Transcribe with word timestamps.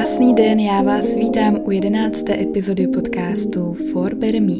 Krásný 0.00 0.34
den, 0.34 0.60
já 0.60 0.82
vás 0.82 1.16
vítám 1.16 1.58
u 1.64 1.70
jedenácté 1.70 2.42
epizody 2.42 2.86
podcastu 2.86 3.76
For 3.92 4.14
Me. 4.40 4.54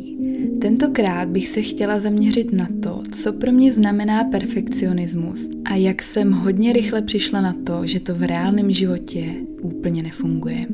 Tentokrát 0.61 1.29
bych 1.29 1.49
se 1.49 1.63
chtěla 1.63 2.01
zaměřit 2.01 2.53
na 2.53 2.69
to, 2.83 3.03
co 3.13 3.33
pro 3.33 3.53
mě 3.53 3.73
znamená 3.73 4.25
perfekcionismus 4.25 5.49
a 5.65 5.75
jak 5.75 6.03
jsem 6.03 6.33
hodně 6.33 6.73
rychle 6.73 7.03
přišla 7.03 7.41
na 7.41 7.55
to, 7.67 7.87
že 7.87 8.01
to 8.01 8.15
v 8.15 8.23
reálném 8.23 8.73
životě 8.73 9.25
úplně 9.63 10.03
nefunguje. 10.03 10.67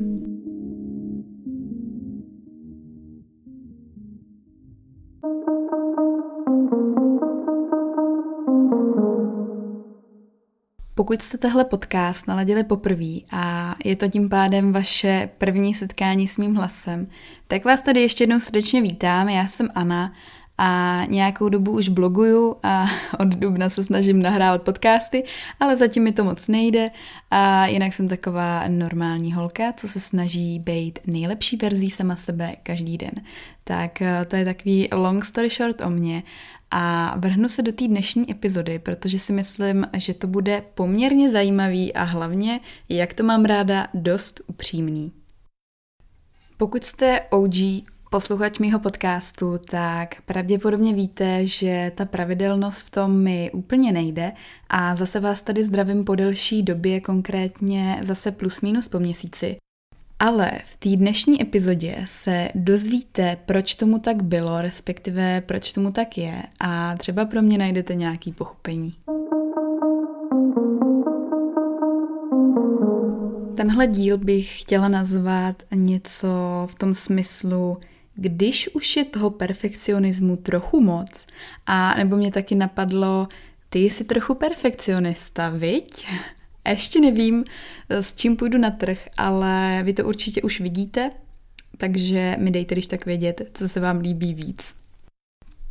Pokud 11.07 11.21
jste 11.21 11.37
tahle 11.37 11.65
podcast 11.65 12.27
naladili 12.27 12.63
poprvé 12.63 13.19
a 13.31 13.75
je 13.85 13.95
to 13.95 14.07
tím 14.07 14.29
pádem 14.29 14.73
vaše 14.73 15.29
první 15.37 15.73
setkání 15.73 16.27
s 16.27 16.37
mým 16.37 16.55
hlasem, 16.55 17.07
tak 17.47 17.65
vás 17.65 17.81
tady 17.81 18.01
ještě 18.01 18.23
jednou 18.23 18.39
srdečně 18.39 18.81
vítám. 18.81 19.29
Já 19.29 19.47
jsem 19.47 19.69
Anna 19.75 20.13
a 20.57 21.01
nějakou 21.09 21.49
dobu 21.49 21.71
už 21.71 21.89
bloguju 21.89 22.55
a 22.63 22.85
od 23.19 23.27
dubna 23.27 23.69
se 23.69 23.83
snažím 23.83 24.21
nahrávat 24.21 24.61
podcasty, 24.61 25.23
ale 25.59 25.77
zatím 25.77 26.03
mi 26.03 26.11
to 26.11 26.23
moc 26.23 26.47
nejde 26.47 26.91
a 27.31 27.67
jinak 27.67 27.93
jsem 27.93 28.07
taková 28.07 28.67
normální 28.67 29.33
holka, 29.33 29.73
co 29.73 29.87
se 29.87 29.99
snaží 29.99 30.59
být 30.59 30.99
nejlepší 31.05 31.57
verzí 31.57 31.89
sama 31.89 32.15
sebe 32.15 32.55
každý 32.63 32.97
den. 32.97 33.13
Tak 33.63 34.01
eh, 34.01 34.25
to 34.25 34.35
je 34.35 34.45
takový 34.45 34.87
long 34.91 35.25
story 35.25 35.49
short 35.49 35.81
o 35.81 35.89
mně 35.89 36.23
a 36.71 37.15
vrhnu 37.19 37.49
se 37.49 37.61
do 37.61 37.71
té 37.71 37.87
dnešní 37.87 38.31
epizody, 38.31 38.79
protože 38.79 39.19
si 39.19 39.33
myslím, 39.33 39.87
že 39.93 40.13
to 40.13 40.27
bude 40.27 40.63
poměrně 40.75 41.29
zajímavý 41.29 41.93
a 41.93 42.03
hlavně, 42.03 42.59
jak 42.89 43.13
to 43.13 43.23
mám 43.23 43.45
ráda, 43.45 43.87
dost 43.93 44.41
upřímný. 44.47 45.11
Pokud 46.57 46.83
jste 46.83 47.21
OG 47.29 47.55
posluchač 48.11 48.59
mýho 48.59 48.79
podcastu, 48.79 49.57
tak 49.57 50.21
pravděpodobně 50.21 50.93
víte, 50.93 51.45
že 51.45 51.91
ta 51.95 52.05
pravidelnost 52.05 52.85
v 52.85 52.91
tom 52.91 53.23
mi 53.23 53.51
úplně 53.53 53.91
nejde 53.91 54.31
a 54.69 54.95
zase 54.95 55.19
vás 55.19 55.41
tady 55.41 55.63
zdravím 55.63 56.03
po 56.03 56.15
delší 56.15 56.63
době, 56.63 57.01
konkrétně 57.01 57.99
zase 58.01 58.31
plus 58.31 58.61
minus 58.61 58.87
po 58.87 58.99
měsíci. 58.99 59.57
Ale 60.19 60.51
v 60.65 60.77
té 60.77 60.89
dnešní 60.89 61.41
epizodě 61.41 61.95
se 62.05 62.49
dozvíte, 62.55 63.37
proč 63.45 63.75
tomu 63.75 63.99
tak 63.99 64.23
bylo, 64.23 64.61
respektive 64.61 65.41
proč 65.41 65.73
tomu 65.73 65.91
tak 65.91 66.17
je 66.17 66.43
a 66.59 66.95
třeba 66.97 67.25
pro 67.25 67.41
mě 67.41 67.57
najdete 67.57 67.95
nějaký 67.95 68.31
pochopení. 68.31 68.95
Tenhle 73.55 73.87
díl 73.87 74.17
bych 74.17 74.61
chtěla 74.61 74.87
nazvat 74.87 75.63
něco 75.75 76.27
v 76.71 76.75
tom 76.75 76.93
smyslu, 76.93 77.77
když 78.15 78.75
už 78.75 78.97
je 78.97 79.05
toho 79.05 79.29
perfekcionismu 79.29 80.35
trochu 80.35 80.81
moc, 80.81 81.27
a 81.65 81.95
nebo 81.95 82.15
mě 82.15 82.31
taky 82.31 82.55
napadlo, 82.55 83.27
ty 83.69 83.79
jsi 83.79 84.03
trochu 84.03 84.35
perfekcionista, 84.35 85.49
viď? 85.49 86.05
A 86.67 86.69
ještě 86.69 87.01
nevím, 87.01 87.45
s 87.89 88.13
čím 88.13 88.35
půjdu 88.35 88.57
na 88.57 88.71
trh, 88.71 88.97
ale 89.17 89.81
vy 89.83 89.93
to 89.93 90.05
určitě 90.05 90.41
už 90.41 90.59
vidíte, 90.59 91.11
takže 91.77 92.35
mi 92.39 92.51
dejte 92.51 92.75
když 92.75 92.87
tak 92.87 93.05
vědět, 93.05 93.41
co 93.53 93.67
se 93.67 93.79
vám 93.79 93.99
líbí 93.99 94.33
víc. 94.33 94.75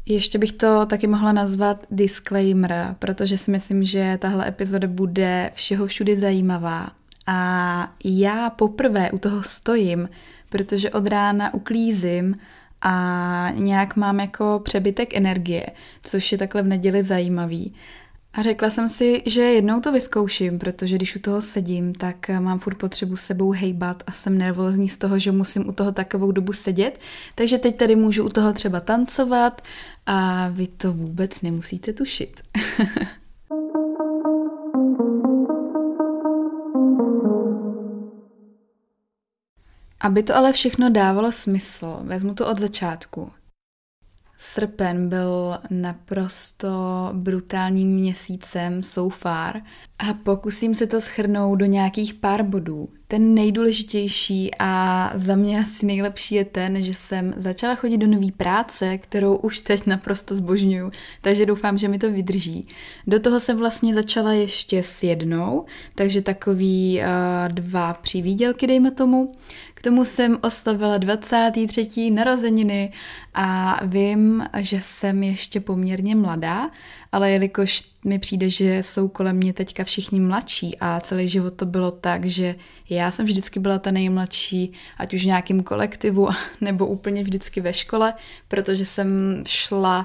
Ještě 0.06 0.38
bych 0.38 0.52
to 0.52 0.86
taky 0.86 1.06
mohla 1.06 1.32
nazvat 1.32 1.86
disclaimer, 1.90 2.96
protože 2.98 3.38
si 3.38 3.50
myslím, 3.50 3.84
že 3.84 4.18
tahle 4.20 4.48
epizoda 4.48 4.88
bude 4.88 5.50
všeho 5.54 5.86
všudy 5.86 6.16
zajímavá. 6.16 6.90
A 7.26 7.94
já 8.04 8.50
poprvé 8.50 9.10
u 9.10 9.18
toho 9.18 9.42
stojím, 9.42 10.08
protože 10.48 10.90
od 10.90 11.06
rána 11.06 11.54
uklízím 11.54 12.34
a 12.82 13.52
nějak 13.54 13.96
mám 13.96 14.20
jako 14.20 14.60
přebytek 14.64 15.14
energie, 15.14 15.66
což 16.02 16.32
je 16.32 16.38
takhle 16.38 16.62
v 16.62 16.66
neděli 16.66 17.02
zajímavý. 17.02 17.74
A 18.36 18.42
řekla 18.42 18.70
jsem 18.70 18.88
si, 18.88 19.22
že 19.26 19.40
jednou 19.40 19.80
to 19.80 19.92
vyzkouším, 19.92 20.58
protože 20.58 20.96
když 20.96 21.16
u 21.16 21.18
toho 21.18 21.42
sedím, 21.42 21.94
tak 21.94 22.28
mám 22.28 22.58
furt 22.58 22.74
potřebu 22.74 23.16
sebou 23.16 23.50
hejbat 23.50 24.02
a 24.06 24.12
jsem 24.12 24.38
nervózní 24.38 24.88
z 24.88 24.96
toho, 24.96 25.18
že 25.18 25.32
musím 25.32 25.68
u 25.68 25.72
toho 25.72 25.92
takovou 25.92 26.32
dobu 26.32 26.52
sedět. 26.52 27.00
Takže 27.34 27.58
teď 27.58 27.76
tady 27.76 27.96
můžu 27.96 28.24
u 28.24 28.28
toho 28.28 28.52
třeba 28.52 28.80
tancovat 28.80 29.62
a 30.06 30.48
vy 30.48 30.66
to 30.66 30.92
vůbec 30.92 31.42
nemusíte 31.42 31.92
tušit. 31.92 32.40
Aby 40.00 40.22
to 40.22 40.36
ale 40.36 40.52
všechno 40.52 40.90
dávalo 40.90 41.32
smysl, 41.32 41.98
vezmu 42.02 42.34
to 42.34 42.48
od 42.48 42.58
začátku. 42.58 43.30
Srpen 44.38 45.08
byl 45.08 45.58
naprosto 45.70 46.68
brutálním 47.12 47.88
měsícem 47.88 48.82
so 48.82 49.16
far 49.16 49.60
a 49.98 50.14
pokusím 50.14 50.74
se 50.74 50.86
to 50.86 51.00
schrnout 51.00 51.58
do 51.58 51.66
nějakých 51.66 52.14
pár 52.14 52.42
bodů. 52.42 52.88
Ten 53.08 53.34
nejdůležitější 53.34 54.50
a 54.58 55.12
za 55.14 55.36
mě 55.36 55.60
asi 55.60 55.86
nejlepší 55.86 56.34
je 56.34 56.44
ten, 56.44 56.82
že 56.82 56.94
jsem 56.94 57.34
začala 57.36 57.74
chodit 57.74 57.98
do 57.98 58.06
nové 58.06 58.32
práce, 58.36 58.98
kterou 58.98 59.36
už 59.36 59.60
teď 59.60 59.86
naprosto 59.86 60.34
zbožňuju, 60.34 60.90
takže 61.20 61.46
doufám, 61.46 61.78
že 61.78 61.88
mi 61.88 61.98
to 61.98 62.10
vydrží. 62.10 62.68
Do 63.06 63.20
toho 63.20 63.40
jsem 63.40 63.56
vlastně 63.56 63.94
začala 63.94 64.32
ještě 64.32 64.82
s 64.82 65.02
jednou, 65.02 65.64
takže 65.94 66.22
takový 66.22 67.00
uh, 67.00 67.54
dva 67.54 67.94
přivídělky, 67.94 68.66
dejme 68.66 68.90
tomu. 68.90 69.32
K 69.76 69.82
tomu 69.82 70.04
jsem 70.04 70.38
oslavila 70.42 70.98
23. 70.98 72.10
narozeniny 72.10 72.90
a 73.34 73.80
vím, 73.84 74.44
že 74.58 74.80
jsem 74.82 75.22
ještě 75.22 75.60
poměrně 75.60 76.14
mladá, 76.14 76.70
ale 77.12 77.30
jelikož 77.30 77.84
mi 78.04 78.18
přijde, 78.18 78.50
že 78.50 78.82
jsou 78.82 79.08
kolem 79.08 79.36
mě 79.36 79.52
teďka 79.52 79.84
všichni 79.84 80.20
mladší 80.20 80.76
a 80.80 81.00
celý 81.00 81.28
život 81.28 81.54
to 81.54 81.66
bylo 81.66 81.90
tak, 81.90 82.24
že 82.24 82.54
já 82.90 83.10
jsem 83.10 83.26
vždycky 83.26 83.60
byla 83.60 83.78
ta 83.78 83.90
nejmladší, 83.90 84.72
ať 84.98 85.14
už 85.14 85.22
v 85.22 85.26
nějakém 85.26 85.62
kolektivu 85.62 86.28
nebo 86.60 86.86
úplně 86.86 87.22
vždycky 87.22 87.60
ve 87.60 87.72
škole, 87.72 88.14
protože 88.48 88.86
jsem 88.86 89.42
šla 89.46 90.04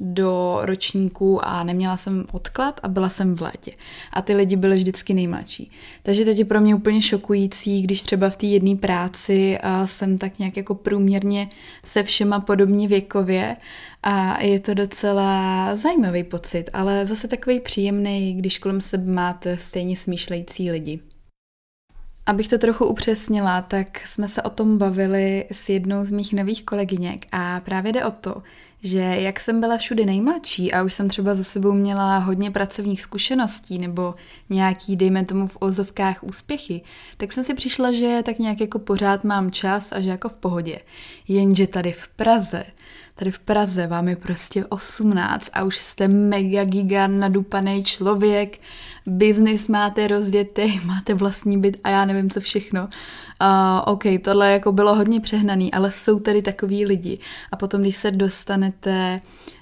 do 0.00 0.58
ročníků 0.62 1.44
a 1.44 1.64
neměla 1.64 1.96
jsem 1.96 2.26
odklad 2.32 2.80
a 2.82 2.88
byla 2.88 3.08
jsem 3.08 3.36
v 3.36 3.42
létě. 3.42 3.72
A 4.12 4.22
ty 4.22 4.34
lidi 4.34 4.56
byly 4.56 4.76
vždycky 4.76 5.14
nejmladší. 5.14 5.70
Takže 6.02 6.24
teď 6.24 6.38
je 6.38 6.44
pro 6.44 6.60
mě 6.60 6.74
úplně 6.74 7.02
šokující, 7.02 7.82
když 7.82 8.02
třeba 8.02 8.30
v 8.30 8.36
té 8.36 8.46
jedné 8.46 8.76
práci 8.76 9.58
jsem 9.84 10.18
tak 10.18 10.38
nějak 10.38 10.56
jako 10.56 10.74
průměrně 10.74 11.48
se 11.84 12.02
všema 12.02 12.40
podobně 12.40 12.88
věkově 12.88 13.56
a 14.02 14.42
je 14.42 14.60
to 14.60 14.74
docela 14.74 15.76
zajímavý 15.76 16.24
pocit, 16.24 16.70
ale 16.72 17.06
zase 17.06 17.28
takový 17.28 17.60
příjemný, 17.60 18.34
když 18.34 18.58
kolem 18.58 18.80
sebe 18.80 19.12
máte 19.12 19.58
stejně 19.58 19.96
smýšlející 19.96 20.70
lidi. 20.70 21.00
Abych 22.30 22.48
to 22.48 22.58
trochu 22.58 22.86
upřesnila, 22.86 23.62
tak 23.62 24.06
jsme 24.06 24.28
se 24.28 24.42
o 24.42 24.50
tom 24.50 24.78
bavili 24.78 25.46
s 25.52 25.68
jednou 25.68 26.04
z 26.04 26.10
mých 26.10 26.32
nových 26.32 26.64
kolegyněk 26.64 27.26
a 27.32 27.60
právě 27.60 27.92
jde 27.92 28.04
o 28.04 28.10
to, 28.10 28.42
že 28.82 28.98
jak 28.98 29.40
jsem 29.40 29.60
byla 29.60 29.76
všude 29.76 30.06
nejmladší 30.06 30.72
a 30.72 30.82
už 30.82 30.94
jsem 30.94 31.08
třeba 31.08 31.34
za 31.34 31.44
sebou 31.44 31.72
měla 31.72 32.18
hodně 32.18 32.50
pracovních 32.50 33.02
zkušeností 33.02 33.78
nebo 33.78 34.14
nějaký, 34.50 34.96
dejme 34.96 35.24
tomu 35.24 35.46
v 35.46 35.56
ozovkách 35.60 36.24
úspěchy, 36.24 36.82
tak 37.16 37.32
jsem 37.32 37.44
si 37.44 37.54
přišla, 37.54 37.92
že 37.92 38.22
tak 38.24 38.38
nějak 38.38 38.60
jako 38.60 38.78
pořád 38.78 39.24
mám 39.24 39.50
čas 39.50 39.92
a 39.92 40.00
že 40.00 40.10
jako 40.10 40.28
v 40.28 40.36
pohodě. 40.36 40.78
Jenže 41.28 41.66
tady 41.66 41.92
v 41.92 42.08
Praze 42.08 42.64
Tady 43.20 43.30
v 43.30 43.38
Praze 43.38 43.86
vám 43.86 44.08
je 44.08 44.16
prostě 44.16 44.64
18 44.64 45.50
a 45.52 45.62
už 45.62 45.76
jste 45.76 46.08
mega 46.08 46.64
giga 46.64 47.06
nadupaný 47.06 47.84
člověk, 47.84 48.58
biznis 49.06 49.68
máte 49.68 50.08
rozdětý, 50.08 50.80
máte 50.84 51.14
vlastní 51.14 51.60
byt 51.60 51.76
a 51.84 51.90
já 51.90 52.04
nevím 52.04 52.30
co 52.30 52.40
všechno. 52.40 52.82
Uh, 52.82 53.92
OK, 53.92 54.02
tohle 54.24 54.52
jako 54.52 54.72
bylo 54.72 54.94
hodně 54.94 55.20
přehnaný, 55.20 55.72
ale 55.72 55.90
jsou 55.90 56.20
tady 56.20 56.42
takový 56.42 56.86
lidi. 56.86 57.18
A 57.52 57.56
potom, 57.56 57.80
když 57.80 57.96
se 57.96 58.10
dostanete 58.10 59.20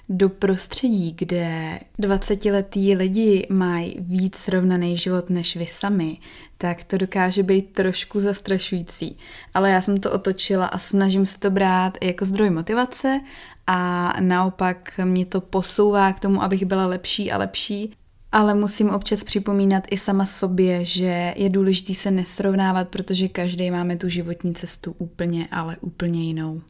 do 0.09 0.29
prostředí, 0.29 1.15
kde 1.17 1.79
20-letý 1.99 2.95
lidi 2.95 3.47
mají 3.49 3.95
víc 3.99 4.35
srovnaný 4.35 4.97
život 4.97 5.29
než 5.29 5.55
vy 5.55 5.67
sami, 5.67 6.17
tak 6.57 6.83
to 6.83 6.97
dokáže 6.97 7.43
být 7.43 7.73
trošku 7.73 8.19
zastrašující. 8.19 9.17
Ale 9.53 9.69
já 9.69 9.81
jsem 9.81 9.99
to 9.99 10.11
otočila 10.11 10.65
a 10.65 10.77
snažím 10.77 11.25
se 11.25 11.39
to 11.39 11.51
brát 11.51 11.97
jako 12.03 12.25
zdroj 12.25 12.49
motivace 12.49 13.21
a 13.67 14.13
naopak 14.19 14.99
mě 15.03 15.25
to 15.25 15.41
posouvá 15.41 16.13
k 16.13 16.19
tomu, 16.19 16.43
abych 16.43 16.65
byla 16.65 16.87
lepší 16.87 17.31
a 17.31 17.37
lepší. 17.37 17.93
Ale 18.31 18.53
musím 18.53 18.89
občas 18.89 19.23
připomínat 19.23 19.83
i 19.89 19.97
sama 19.97 20.25
sobě, 20.25 20.85
že 20.85 21.33
je 21.37 21.49
důležité 21.49 21.93
se 21.93 22.11
nesrovnávat, 22.11 22.89
protože 22.89 23.27
každý 23.27 23.71
máme 23.71 23.95
tu 23.95 24.09
životní 24.09 24.53
cestu 24.53 24.95
úplně, 24.97 25.47
ale 25.51 25.77
úplně 25.81 26.23
jinou. 26.23 26.61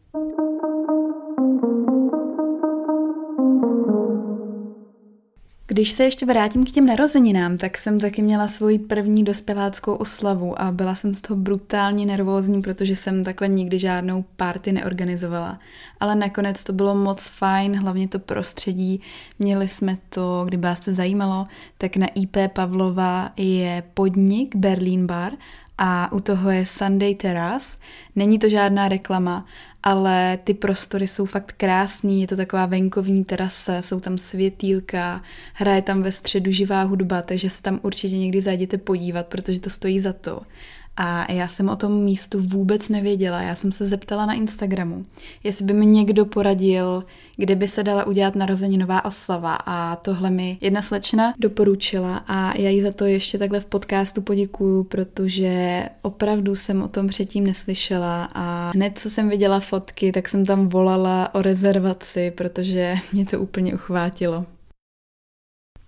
Když 5.71 5.91
se 5.91 6.03
ještě 6.03 6.25
vrátím 6.25 6.65
k 6.65 6.71
těm 6.71 6.85
narozeninám, 6.85 7.57
tak 7.57 7.77
jsem 7.77 7.99
taky 7.99 8.21
měla 8.21 8.47
svoji 8.47 8.79
první 8.79 9.23
dospěláckou 9.23 9.93
oslavu 9.93 10.61
a 10.61 10.71
byla 10.71 10.95
jsem 10.95 11.15
z 11.15 11.21
toho 11.21 11.37
brutálně 11.37 12.05
nervózní, 12.05 12.61
protože 12.61 12.95
jsem 12.95 13.23
takhle 13.23 13.47
nikdy 13.47 13.79
žádnou 13.79 14.25
party 14.35 14.71
neorganizovala. 14.71 15.59
Ale 15.99 16.15
nakonec 16.15 16.63
to 16.63 16.73
bylo 16.73 16.95
moc 16.95 17.27
fajn, 17.27 17.75
hlavně 17.79 18.07
to 18.07 18.19
prostředí. 18.19 19.01
Měli 19.39 19.67
jsme 19.67 19.97
to, 20.09 20.43
kdyby 20.47 20.63
vás 20.63 20.79
to 20.79 20.93
zajímalo, 20.93 21.47
tak 21.77 21.97
na 21.97 22.07
IP 22.15 22.37
Pavlova 22.53 23.31
je 23.37 23.83
podnik 23.93 24.55
Berlin 24.55 25.07
Bar 25.07 25.31
a 25.77 26.11
u 26.11 26.19
toho 26.19 26.49
je 26.49 26.65
Sunday 26.65 27.15
Terrace. 27.15 27.77
Není 28.15 28.39
to 28.39 28.49
žádná 28.49 28.89
reklama, 28.89 29.45
ale 29.83 30.39
ty 30.43 30.53
prostory 30.53 31.07
jsou 31.07 31.25
fakt 31.25 31.51
krásný, 31.57 32.21
je 32.21 32.27
to 32.27 32.35
taková 32.35 32.65
venkovní 32.65 33.25
terasa, 33.25 33.81
jsou 33.81 33.99
tam 33.99 34.17
světýlka, 34.17 35.23
hraje 35.53 35.81
tam 35.81 36.01
ve 36.01 36.11
středu 36.11 36.51
živá 36.51 36.83
hudba, 36.83 37.21
takže 37.21 37.49
se 37.49 37.61
tam 37.61 37.79
určitě 37.83 38.17
někdy 38.17 38.41
zajděte 38.41 38.77
podívat, 38.77 39.27
protože 39.27 39.59
to 39.59 39.69
stojí 39.69 39.99
za 39.99 40.13
to. 40.13 40.41
A 40.97 41.31
já 41.31 41.47
jsem 41.47 41.69
o 41.69 41.75
tom 41.75 42.03
místu 42.03 42.41
vůbec 42.41 42.89
nevěděla. 42.89 43.41
Já 43.41 43.55
jsem 43.55 43.71
se 43.71 43.85
zeptala 43.85 44.25
na 44.25 44.33
Instagramu, 44.33 45.05
jestli 45.43 45.65
by 45.65 45.73
mi 45.73 45.85
někdo 45.85 46.25
poradil, 46.25 47.03
kde 47.37 47.55
by 47.55 47.67
se 47.67 47.83
dala 47.83 48.07
udělat 48.07 48.35
narozeninová 48.35 49.05
oslava. 49.05 49.57
A 49.65 49.95
tohle 49.95 50.29
mi 50.29 50.57
jedna 50.61 50.81
slečna 50.81 51.33
doporučila 51.37 52.23
a 52.27 52.57
já 52.57 52.69
jí 52.69 52.81
za 52.81 52.91
to 52.91 53.05
ještě 53.05 53.37
takhle 53.37 53.59
v 53.59 53.65
podcastu 53.65 54.21
poděkuju, 54.21 54.83
protože 54.83 55.83
opravdu 56.01 56.55
jsem 56.55 56.81
o 56.81 56.87
tom 56.87 57.07
předtím 57.07 57.47
neslyšela 57.47 58.29
a 58.33 58.71
hned, 58.75 58.99
co 58.99 59.09
jsem 59.09 59.29
viděla 59.29 59.59
fotky, 59.59 60.11
tak 60.11 60.29
jsem 60.29 60.45
tam 60.45 60.69
volala 60.69 61.35
o 61.35 61.41
rezervaci, 61.41 62.31
protože 62.31 62.95
mě 63.13 63.25
to 63.25 63.41
úplně 63.41 63.73
uchvátilo. 63.73 64.45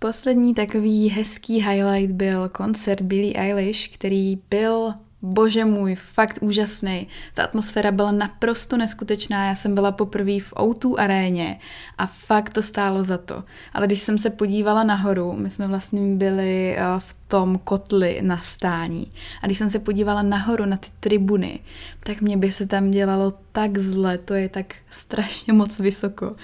Poslední 0.03 0.53
takový 0.53 1.09
hezký 1.09 1.62
highlight 1.62 2.12
byl 2.12 2.50
koncert 2.50 3.01
Billie 3.01 3.33
Eilish, 3.33 3.94
který 3.94 4.39
byl 4.50 4.94
Bože 5.21 5.65
můj, 5.65 5.95
fakt 5.95 6.38
úžasný. 6.42 7.07
Ta 7.33 7.44
atmosféra 7.44 7.92
byla 7.92 8.12
naprosto 8.12 8.77
neskutečná. 8.77 9.48
Já 9.48 9.56
jsem 9.56 9.75
byla 9.75 9.92
poprvé 9.92 10.39
v 10.39 10.53
O2 10.53 10.95
aréně 10.98 11.59
a 11.98 12.07
fakt 12.07 12.53
to 12.53 12.62
stálo 12.62 13.03
za 13.03 13.18
to. 13.18 13.44
Ale 13.74 13.88
když 13.88 14.01
jsem 14.01 14.18
se 14.18 14.30
podívala 14.30 14.83
nahoru, 14.83 15.33
my 15.33 15.50
jsme 15.50 15.68
vlastně 15.68 16.15
byli 16.15 16.75
eh, 16.77 16.83
v 16.97 17.18
tom 17.27 17.59
kotli 17.63 18.19
na 18.21 18.38
stání. 18.38 19.12
A 19.42 19.45
když 19.45 19.57
jsem 19.57 19.69
se 19.69 19.80
podívala 19.80 20.21
nahoru 20.21 20.65
na 20.65 20.77
ty 20.77 20.88
tribuny, 21.00 21.59
tak 22.00 22.21
mě 22.21 22.38
by 22.38 22.51
se 22.51 22.65
tam 22.65 22.92
dělalo 22.92 23.33
tak 23.51 23.77
zle, 23.77 24.18
to 24.18 24.33
je 24.33 24.50
tak 24.50 24.75
strašně 24.89 25.54
moc 25.54 25.80
vysoko, 25.80 26.36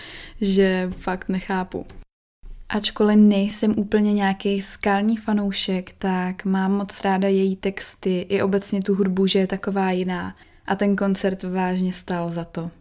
že 0.42 0.89
fakt 0.98 1.30
nechápu. 1.30 1.86
Ačkoliv 2.69 3.17
nejsem 3.17 3.73
úplně 3.77 4.13
nějaký 4.13 4.61
skalní 4.61 5.17
fanoušek, 5.17 5.93
tak 5.97 6.45
mám 6.45 6.71
moc 6.71 7.01
ráda 7.01 7.27
její 7.27 7.55
texty 7.55 8.19
i 8.29 8.41
obecně 8.41 8.81
tu 8.81 8.95
hudbu, 8.95 9.27
že 9.27 9.39
je 9.39 9.47
taková 9.47 9.91
jiná. 9.91 10.35
A 10.65 10.75
ten 10.75 10.95
koncert 10.95 11.43
vážně 11.43 11.93
stál 11.93 12.29
za 12.29 12.43
to. 12.43 12.71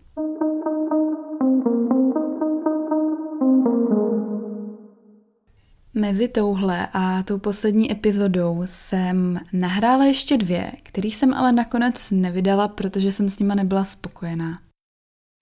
Mezi 5.94 6.28
touhle 6.28 6.88
a 6.92 7.22
tou 7.22 7.38
poslední 7.38 7.92
epizodou 7.92 8.62
jsem 8.64 9.40
nahrála 9.52 10.04
ještě 10.04 10.36
dvě, 10.38 10.72
kterých 10.82 11.16
jsem 11.16 11.34
ale 11.34 11.52
nakonec 11.52 12.10
nevydala, 12.10 12.68
protože 12.68 13.12
jsem 13.12 13.30
s 13.30 13.38
nima 13.38 13.54
nebyla 13.54 13.84
spokojená. 13.84 14.65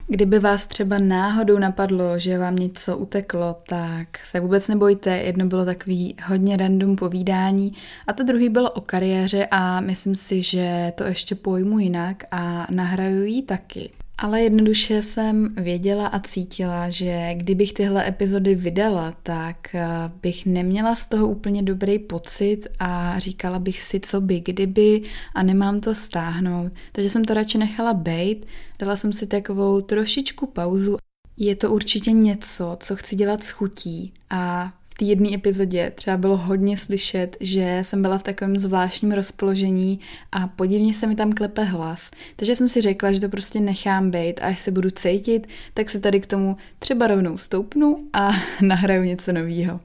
Kdyby 0.07 0.39
vás 0.39 0.67
třeba 0.67 0.97
náhodou 0.97 1.59
napadlo, 1.59 2.19
že 2.19 2.37
vám 2.37 2.55
něco 2.55 2.97
uteklo, 2.97 3.55
tak 3.67 4.07
se 4.23 4.39
vůbec 4.39 4.67
nebojte. 4.67 5.17
Jedno 5.17 5.45
bylo 5.45 5.65
takový 5.65 6.15
hodně 6.25 6.57
random 6.57 6.95
povídání 6.95 7.73
a 8.07 8.13
to 8.13 8.23
druhý 8.23 8.49
bylo 8.49 8.71
o 8.71 8.81
kariéře 8.81 9.47
a 9.51 9.81
myslím 9.81 10.15
si, 10.15 10.41
že 10.41 10.93
to 10.95 11.03
ještě 11.03 11.35
pojmu 11.35 11.79
jinak 11.79 12.23
a 12.31 12.67
nahraju 12.71 13.23
ji 13.23 13.41
taky. 13.41 13.89
Ale 14.17 14.41
jednoduše 14.41 15.01
jsem 15.01 15.55
věděla 15.55 16.07
a 16.07 16.19
cítila, 16.19 16.89
že 16.89 17.29
kdybych 17.33 17.73
tyhle 17.73 18.07
epizody 18.07 18.55
vydala, 18.55 19.13
tak 19.23 19.75
eh, 19.75 19.87
bych 20.21 20.45
neměla 20.45 20.95
z 20.95 21.05
toho 21.05 21.27
úplně 21.27 21.63
dobrý 21.63 21.99
pocit 21.99 22.67
a 22.79 23.19
říkala 23.19 23.59
bych 23.59 23.83
si, 23.83 23.99
co 23.99 24.21
by 24.21 24.39
kdyby 24.39 25.01
a 25.33 25.43
nemám 25.43 25.79
to 25.79 25.95
stáhnout. 25.95 26.71
Takže 26.91 27.09
jsem 27.09 27.25
to 27.25 27.33
radši 27.33 27.57
nechala 27.57 27.93
bejt, 27.93 28.45
dala 28.79 28.95
jsem 28.95 29.13
si 29.13 29.27
takovou 29.27 29.81
trošičku 29.81 30.47
pauzu. 30.47 30.97
Je 31.37 31.55
to 31.55 31.71
určitě 31.71 32.11
něco, 32.11 32.77
co 32.79 32.95
chci 32.95 33.15
dělat 33.15 33.43
s 33.43 33.49
chutí 33.49 34.13
a 34.29 34.73
té 34.97 35.05
jedné 35.05 35.33
epizodě 35.33 35.91
třeba 35.95 36.17
bylo 36.17 36.37
hodně 36.37 36.77
slyšet, 36.77 37.37
že 37.39 37.79
jsem 37.81 38.01
byla 38.01 38.17
v 38.17 38.23
takovém 38.23 38.57
zvláštním 38.57 39.11
rozpoložení 39.11 39.99
a 40.31 40.47
podivně 40.47 40.93
se 40.93 41.07
mi 41.07 41.15
tam 41.15 41.33
klepe 41.33 41.63
hlas. 41.63 42.11
Takže 42.35 42.55
jsem 42.55 42.69
si 42.69 42.81
řekla, 42.81 43.11
že 43.11 43.19
to 43.19 43.29
prostě 43.29 43.59
nechám 43.59 44.11
být 44.11 44.39
a 44.39 44.45
až 44.45 44.59
se 44.59 44.71
budu 44.71 44.89
cítit, 44.89 45.47
tak 45.73 45.89
se 45.89 45.99
tady 45.99 46.19
k 46.19 46.27
tomu 46.27 46.57
třeba 46.79 47.07
rovnou 47.07 47.37
stoupnu 47.37 48.07
a 48.13 48.31
nahraju 48.61 49.03
něco 49.03 49.33
nového. 49.33 49.79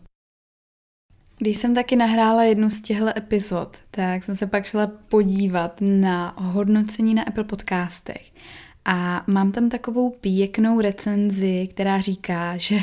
Když 1.39 1.59
jsem 1.59 1.75
taky 1.75 1.97
nahrála 1.97 2.43
jednu 2.43 2.71
z 2.71 2.81
těchto 2.81 3.19
epizod, 3.19 3.77
tak 3.91 4.25
jsem 4.25 4.37
se 4.37 4.47
pak 4.47 4.65
šla 4.65 4.87
podívat 5.09 5.77
na 5.81 6.35
hodnocení 6.37 7.15
na 7.15 7.23
Apple 7.23 7.45
podcastech. 7.45 8.31
A 8.85 9.25
mám 9.27 9.53
tam 9.53 9.69
takovou 9.69 10.11
pěknou 10.11 10.81
recenzi, 10.81 11.69
která 11.71 12.01
říká, 12.01 12.57
že 12.57 12.81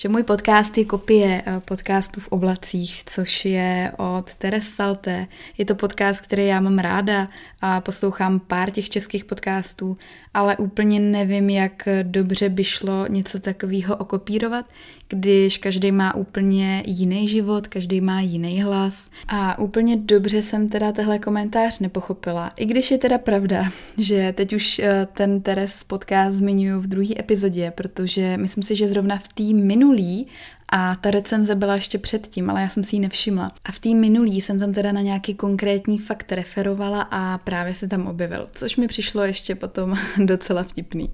že 0.00 0.08
můj 0.08 0.22
podcast 0.22 0.78
je 0.78 0.84
kopie 0.84 1.42
eh, 1.46 1.60
podcastu 1.60 2.20
v 2.20 2.28
oblacích, 2.28 3.02
což 3.06 3.44
je 3.44 3.92
od 3.96 4.34
Teres 4.34 4.74
Salte. 4.74 5.26
Je 5.58 5.64
to 5.64 5.74
podcast, 5.74 6.20
který 6.20 6.46
já 6.46 6.60
mám 6.60 6.78
ráda 6.78 7.28
a 7.60 7.80
poslouchám 7.80 8.40
pár 8.40 8.70
těch 8.70 8.90
českých 8.90 9.24
podcastů, 9.24 9.98
ale 10.34 10.56
úplně 10.56 11.00
nevím, 11.00 11.50
jak 11.50 11.88
dobře 12.02 12.48
by 12.48 12.64
šlo 12.64 13.06
něco 13.08 13.40
takového 13.40 13.96
okopírovat, 13.96 14.66
když 15.10 15.58
každý 15.58 15.92
má 15.92 16.14
úplně 16.14 16.82
jiný 16.86 17.28
život, 17.28 17.68
každý 17.68 18.00
má 18.00 18.20
jiný 18.20 18.62
hlas. 18.62 19.10
A 19.28 19.58
úplně 19.58 19.96
dobře 19.96 20.42
jsem 20.42 20.68
teda 20.68 20.92
tehle 20.92 21.18
komentář 21.18 21.78
nepochopila. 21.78 22.52
I 22.56 22.66
když 22.66 22.90
je 22.90 22.98
teda 22.98 23.18
pravda, 23.18 23.70
že 23.98 24.32
teď 24.36 24.52
už 24.52 24.78
eh, 24.78 25.08
ten 25.12 25.40
Teres 25.40 25.84
podcast 25.84 26.36
zmiňuji 26.36 26.80
v 26.80 26.86
druhé 26.86 27.14
epizodě, 27.18 27.72
protože 27.74 28.36
myslím 28.36 28.64
si, 28.64 28.76
že 28.76 28.88
zrovna 28.88 29.18
v 29.18 29.28
té 29.28 29.42
minulý 29.42 30.26
a 30.72 30.94
ta 30.94 31.10
recenze 31.10 31.54
byla 31.54 31.74
ještě 31.74 31.98
předtím, 31.98 32.50
ale 32.50 32.62
já 32.62 32.68
jsem 32.68 32.84
si 32.84 32.96
ji 32.96 33.00
nevšimla. 33.00 33.52
A 33.64 33.72
v 33.72 33.80
té 33.80 33.94
minulý 33.94 34.40
jsem 34.40 34.58
tam 34.58 34.72
teda 34.72 34.92
na 34.92 35.00
nějaký 35.00 35.34
konkrétní 35.34 35.98
fakt 35.98 36.32
referovala 36.32 37.08
a 37.10 37.38
právě 37.38 37.74
se 37.74 37.88
tam 37.88 38.06
objevil, 38.06 38.48
což 38.52 38.76
mi 38.76 38.88
přišlo 38.88 39.22
ještě 39.22 39.54
potom 39.54 39.96
docela 40.24 40.62
vtipný. 40.62 41.10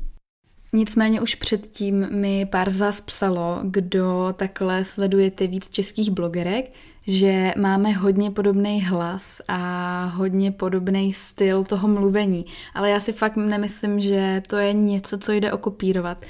Nicméně 0.76 1.20
už 1.20 1.34
předtím 1.34 2.08
mi 2.10 2.46
pár 2.46 2.70
z 2.70 2.80
vás 2.80 3.00
psalo, 3.00 3.60
kdo 3.62 4.34
takhle 4.36 4.84
sledujete 4.84 5.46
víc 5.46 5.70
českých 5.70 6.10
blogerek, 6.10 6.72
že 7.06 7.52
máme 7.58 7.92
hodně 7.92 8.30
podobný 8.30 8.82
hlas 8.82 9.42
a 9.48 10.04
hodně 10.04 10.52
podobný 10.52 11.12
styl 11.12 11.64
toho 11.64 11.88
mluvení, 11.88 12.46
ale 12.74 12.90
já 12.90 13.00
si 13.00 13.12
fakt 13.12 13.36
nemyslím, 13.36 14.00
že 14.00 14.42
to 14.46 14.56
je 14.56 14.72
něco, 14.72 15.18
co 15.18 15.32
jde 15.32 15.52
okopírovat. 15.52 16.24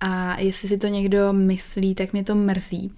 A 0.00 0.40
jestli 0.40 0.68
si 0.68 0.78
to 0.78 0.86
někdo 0.86 1.32
myslí, 1.32 1.94
tak 1.94 2.12
mě 2.12 2.24
to 2.24 2.34
mrzí. 2.34 2.92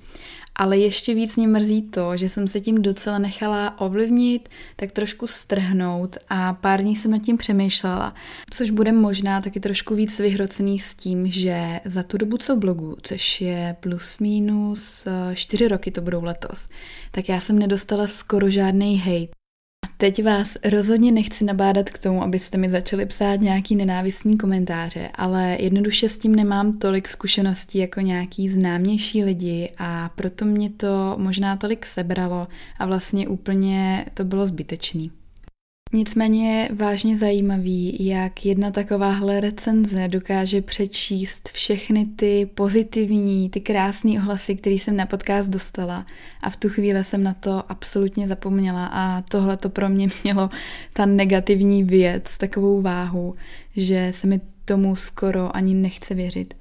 Ale 0.54 0.78
ještě 0.78 1.14
víc 1.14 1.36
mě 1.36 1.48
mrzí 1.48 1.82
to, 1.82 2.16
že 2.16 2.28
jsem 2.28 2.48
se 2.48 2.60
tím 2.60 2.82
docela 2.82 3.18
nechala 3.18 3.80
ovlivnit, 3.80 4.48
tak 4.76 4.92
trošku 4.92 5.26
strhnout 5.26 6.16
a 6.28 6.54
pár 6.54 6.80
dní 6.80 6.96
jsem 6.96 7.10
nad 7.10 7.22
tím 7.22 7.36
přemýšlela, 7.36 8.14
což 8.50 8.70
bude 8.70 8.92
možná 8.92 9.40
taky 9.40 9.60
trošku 9.60 9.94
víc 9.94 10.18
vyhrocený 10.18 10.78
s 10.78 10.94
tím, 10.94 11.26
že 11.26 11.80
za 11.84 12.02
tu 12.02 12.18
dobu, 12.18 12.36
co 12.38 12.56
blogu, 12.56 12.96
což 13.02 13.40
je 13.40 13.76
plus 13.80 14.18
minus 14.18 15.06
eh, 15.06 15.36
čtyři 15.36 15.68
roky 15.68 15.90
to 15.90 16.00
budou 16.00 16.24
letos, 16.24 16.68
tak 17.10 17.28
já 17.28 17.40
jsem 17.40 17.58
nedostala 17.58 18.06
skoro 18.06 18.50
žádný 18.50 18.98
hate. 18.98 19.39
Teď 20.00 20.24
vás 20.24 20.56
rozhodně 20.64 21.12
nechci 21.12 21.44
nabádat 21.44 21.90
k 21.90 21.98
tomu, 21.98 22.22
abyste 22.22 22.58
mi 22.58 22.70
začali 22.70 23.06
psát 23.06 23.36
nějaký 23.36 23.76
nenávistný 23.76 24.38
komentáře, 24.38 25.10
ale 25.14 25.56
jednoduše 25.60 26.08
s 26.08 26.18
tím 26.18 26.36
nemám 26.36 26.78
tolik 26.78 27.08
zkušeností 27.08 27.78
jako 27.78 28.00
nějaký 28.00 28.48
známější 28.48 29.24
lidi 29.24 29.72
a 29.78 30.10
proto 30.14 30.44
mě 30.44 30.70
to 30.70 31.14
možná 31.18 31.56
tolik 31.56 31.86
sebralo 31.86 32.48
a 32.78 32.86
vlastně 32.86 33.28
úplně 33.28 34.06
to 34.14 34.24
bylo 34.24 34.46
zbytečný. 34.46 35.10
Nicméně 35.92 36.60
je 36.60 36.68
vážně 36.74 37.16
zajímavý, 37.16 38.06
jak 38.06 38.46
jedna 38.46 38.70
takováhle 38.70 39.40
recenze 39.40 40.08
dokáže 40.08 40.62
přečíst 40.62 41.48
všechny 41.48 42.06
ty 42.06 42.50
pozitivní, 42.54 43.50
ty 43.50 43.60
krásné 43.60 44.12
ohlasy, 44.18 44.56
které 44.56 44.74
jsem 44.74 44.96
na 44.96 45.06
podcast 45.06 45.50
dostala. 45.50 46.06
A 46.40 46.50
v 46.50 46.56
tu 46.56 46.68
chvíli 46.68 47.04
jsem 47.04 47.22
na 47.22 47.34
to 47.34 47.70
absolutně 47.70 48.28
zapomněla. 48.28 48.86
A 48.92 49.22
tohle 49.22 49.56
to 49.56 49.68
pro 49.68 49.88
mě 49.88 50.08
mělo 50.24 50.50
ta 50.92 51.06
negativní 51.06 51.84
věc, 51.84 52.38
takovou 52.38 52.82
váhu, 52.82 53.34
že 53.76 54.08
se 54.10 54.26
mi 54.26 54.40
tomu 54.64 54.96
skoro 54.96 55.56
ani 55.56 55.74
nechce 55.74 56.14
věřit. 56.14 56.54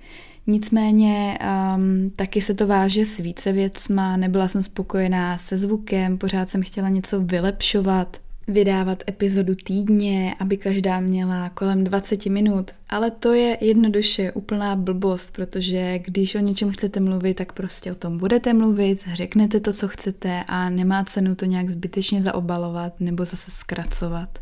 Nicméně 0.48 1.40
um, 1.76 2.10
taky 2.16 2.42
se 2.42 2.54
to 2.54 2.68
váže 2.68 3.06
s 3.06 3.18
více 3.18 3.52
věcma, 3.52 4.18
nebyla 4.18 4.48
jsem 4.48 4.64
spokojená 4.64 5.38
se 5.38 5.58
zvukem, 5.58 6.18
pořád 6.18 6.50
jsem 6.50 6.64
chtěla 6.64 6.90
něco 6.90 7.22
vylepšovat, 7.22 8.18
vydávat 8.50 9.04
epizodu 9.10 9.56
týdně, 9.56 10.36
aby 10.40 10.58
každá 10.58 11.00
měla 11.00 11.50
kolem 11.50 11.84
20 11.84 12.26
minut. 12.26 12.72
Ale 12.90 13.12
to 13.12 13.34
je 13.34 13.58
jednoduše 13.62 14.32
úplná 14.32 14.76
blbost, 14.76 15.34
protože 15.34 16.00
když 16.00 16.36
o 16.36 16.40
něčem 16.40 16.72
chcete 16.72 17.00
mluvit, 17.00 17.34
tak 17.34 17.54
prostě 17.54 17.92
o 17.92 17.96
tom 17.96 18.18
budete 18.18 18.54
mluvit, 18.54 19.04
řeknete 19.14 19.60
to, 19.60 19.74
co 19.74 19.88
chcete 19.88 20.44
a 20.48 20.70
nemá 20.70 21.04
cenu 21.04 21.36
to 21.36 21.46
nějak 21.46 21.70
zbytečně 21.70 22.22
zaobalovat 22.22 23.00
nebo 23.00 23.26
zase 23.26 23.52
zkracovat. 23.52 24.40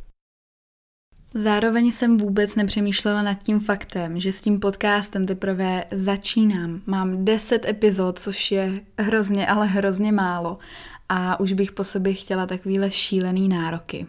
Zároveň 1.34 1.92
jsem 1.92 2.18
vůbec 2.18 2.56
nepřemýšlela 2.56 3.22
nad 3.22 3.44
tím 3.44 3.60
faktem, 3.60 4.20
že 4.20 4.34
s 4.34 4.42
tím 4.42 4.60
podcastem 4.60 5.26
teprve 5.26 5.84
začínám. 5.92 6.82
Mám 6.86 7.26
10 7.26 7.66
epizod, 7.66 8.20
což 8.20 8.52
je 8.52 8.72
hrozně, 8.98 9.48
ale 9.48 9.68
hrozně 9.68 10.12
málo 10.12 10.58
a 11.10 11.40
už 11.40 11.54
bych 11.54 11.72
po 11.72 11.84
sobě 11.84 12.14
chtěla 12.14 12.46
takovýhle 12.46 12.92
šílený 12.92 13.50
nároky. 13.50 14.08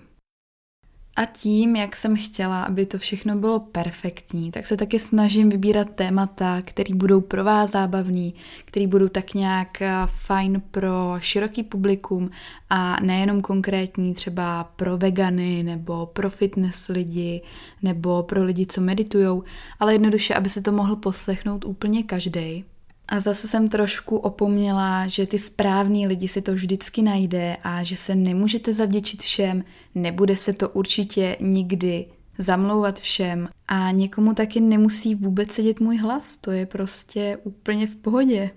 A 1.18 1.24
tím, 1.24 1.76
jak 1.76 1.96
jsem 1.96 2.16
chtěla, 2.16 2.62
aby 2.62 2.86
to 2.86 2.98
všechno 2.98 3.36
bylo 3.36 3.60
perfektní, 3.60 4.50
tak 4.50 4.66
se 4.66 4.76
taky 4.76 4.98
snažím 4.98 5.48
vybírat 5.48 5.90
témata, 5.94 6.62
které 6.64 6.94
budou 6.94 7.20
pro 7.20 7.44
vás 7.44 7.70
zábavný, 7.70 8.34
které 8.64 8.86
budou 8.86 9.08
tak 9.08 9.34
nějak 9.34 9.82
eh, 9.82 9.92
fajn 10.06 10.62
pro 10.70 11.16
široký 11.18 11.62
publikum 11.62 12.30
a 12.70 12.96
nejenom 13.02 13.40
konkrétní 13.40 14.14
třeba 14.14 14.64
pro 14.64 14.98
vegany 14.98 15.62
nebo 15.62 16.06
pro 16.06 16.30
fitness 16.30 16.88
lidi 16.88 17.42
nebo 17.82 18.22
pro 18.22 18.44
lidi, 18.44 18.66
co 18.66 18.80
meditujou, 18.80 19.44
ale 19.80 19.92
jednoduše, 19.92 20.34
aby 20.34 20.48
se 20.48 20.62
to 20.62 20.72
mohl 20.72 20.96
poslechnout 20.96 21.64
úplně 21.64 22.02
každý. 22.02 22.64
A 23.08 23.20
zase 23.20 23.48
jsem 23.48 23.68
trošku 23.68 24.16
opomněla, 24.16 25.06
že 25.06 25.26
ty 25.26 25.38
správní 25.38 26.06
lidi 26.06 26.28
si 26.28 26.42
to 26.42 26.52
vždycky 26.52 27.02
najde 27.02 27.56
a 27.62 27.82
že 27.82 27.96
se 27.96 28.14
nemůžete 28.14 28.72
zavděčit 28.72 29.22
všem, 29.22 29.64
nebude 29.94 30.36
se 30.36 30.52
to 30.52 30.68
určitě 30.68 31.36
nikdy 31.40 32.06
zamlouvat 32.38 33.00
všem 33.00 33.48
a 33.68 33.90
někomu 33.90 34.34
taky 34.34 34.60
nemusí 34.60 35.14
vůbec 35.14 35.52
sedět 35.52 35.80
můj 35.80 35.96
hlas, 35.96 36.36
to 36.36 36.50
je 36.50 36.66
prostě 36.66 37.38
úplně 37.44 37.86
v 37.86 37.96
pohodě. 37.96 38.50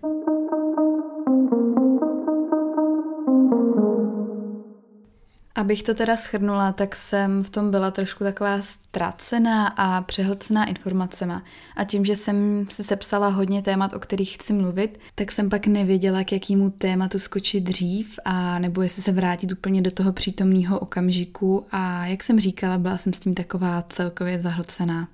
Abych 5.56 5.84
to 5.84 5.94
teda 5.94 6.18
schrnula, 6.18 6.72
tak 6.72 6.96
jsem 6.96 7.44
v 7.44 7.50
tom 7.50 7.72
byla 7.72 7.92
trošku 7.92 8.24
taková 8.24 8.62
ztracená 8.62 9.68
a 9.68 10.02
přehlcená 10.02 10.66
informacema. 10.66 11.44
A 11.76 11.84
tím, 11.84 12.06
že 12.06 12.16
jsem 12.16 12.66
si 12.70 12.84
sepsala 12.84 13.28
hodně 13.28 13.62
témat, 13.62 13.94
o 13.94 14.00
kterých 14.00 14.34
chci 14.34 14.54
mluvit, 14.54 15.00
tak 15.16 15.32
jsem 15.32 15.50
pak 15.50 15.68
nevěděla, 15.68 16.24
k 16.24 16.32
jakému 16.32 16.70
tématu 16.70 17.20
skočit 17.20 17.64
dřív 17.64 18.20
a 18.26 18.60
nebo 18.60 18.82
jestli 18.82 19.02
se 19.02 19.12
vrátit 19.12 19.52
úplně 19.52 19.82
do 19.82 19.92
toho 19.92 20.14
přítomného 20.14 20.80
okamžiku 20.80 21.66
a 21.72 22.06
jak 22.06 22.24
jsem 22.24 22.40
říkala, 22.40 22.78
byla 22.78 22.98
jsem 22.98 23.14
s 23.14 23.20
tím 23.20 23.34
taková 23.34 23.86
celkově 23.90 24.42
zahlcená. 24.42 25.08